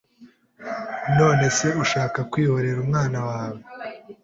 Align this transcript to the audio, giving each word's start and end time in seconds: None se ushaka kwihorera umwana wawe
None 1.17 1.45
se 1.57 1.67
ushaka 1.83 2.19
kwihorera 2.31 2.77
umwana 2.85 3.19
wawe 3.29 3.59